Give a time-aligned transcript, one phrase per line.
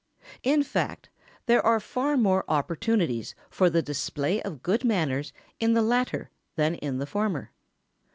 [0.41, 1.09] In fact,
[1.45, 6.73] there are far more opportunities for the display of good manners in the latter than
[6.73, 7.51] in the former.